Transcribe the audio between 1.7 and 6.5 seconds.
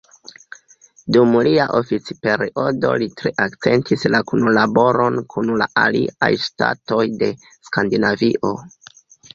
oficperiodo li tre akcentis la kunlaboron kun la aliaj